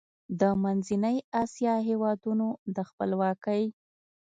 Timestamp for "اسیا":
1.43-1.75